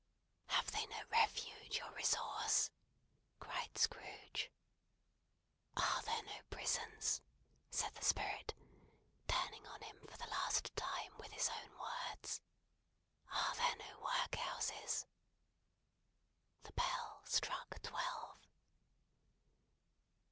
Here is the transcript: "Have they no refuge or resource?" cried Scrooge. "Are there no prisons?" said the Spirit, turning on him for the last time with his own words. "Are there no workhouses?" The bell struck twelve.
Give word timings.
"Have 0.47 0.71
they 0.71 0.83
no 0.87 0.97
refuge 1.11 1.79
or 1.79 1.91
resource?" 1.93 2.71
cried 3.39 3.77
Scrooge. 3.77 4.51
"Are 5.77 6.01
there 6.01 6.23
no 6.23 6.41
prisons?" 6.49 7.21
said 7.69 7.93
the 7.93 8.03
Spirit, 8.03 8.55
turning 9.27 9.67
on 9.67 9.79
him 9.83 9.99
for 10.07 10.17
the 10.17 10.25
last 10.25 10.75
time 10.75 11.15
with 11.19 11.31
his 11.33 11.49
own 11.49 11.77
words. 11.77 12.41
"Are 13.29 13.53
there 13.53 13.75
no 13.75 13.99
workhouses?" 14.01 15.05
The 16.63 16.73
bell 16.73 17.21
struck 17.27 17.79
twelve. 17.83 18.41